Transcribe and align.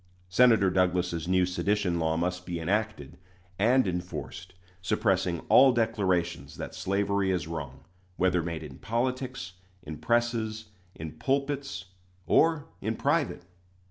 Senator 0.29 0.71
Douglas's 0.71 1.27
new 1.27 1.45
sedition 1.45 1.99
law 1.99 2.17
must 2.17 2.43
be 2.43 2.59
enacted 2.59 3.19
and 3.59 3.87
enforced, 3.87 4.55
suppressing 4.81 5.41
all 5.41 5.71
declarations 5.73 6.57
that 6.57 6.73
slavery 6.73 7.29
is 7.29 7.45
wrong, 7.47 7.81
whether 8.17 8.41
made 8.41 8.63
in 8.63 8.79
politics, 8.79 9.53
in 9.83 9.99
presses, 9.99 10.69
in 10.95 11.19
pulpits, 11.19 11.85
or 12.25 12.65
in 12.81 12.95
private. 12.95 13.43